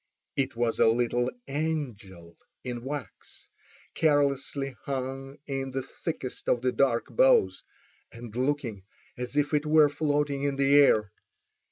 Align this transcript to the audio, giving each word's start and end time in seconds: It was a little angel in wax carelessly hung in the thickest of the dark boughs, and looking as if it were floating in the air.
It 0.35 0.55
was 0.55 0.79
a 0.79 0.87
little 0.87 1.29
angel 1.47 2.35
in 2.63 2.83
wax 2.83 3.47
carelessly 3.93 4.75
hung 4.85 5.37
in 5.45 5.69
the 5.69 5.83
thickest 5.83 6.49
of 6.49 6.63
the 6.63 6.71
dark 6.71 7.15
boughs, 7.15 7.61
and 8.11 8.35
looking 8.35 8.81
as 9.15 9.37
if 9.37 9.53
it 9.53 9.67
were 9.67 9.89
floating 9.89 10.41
in 10.41 10.55
the 10.55 10.73
air. 10.73 11.11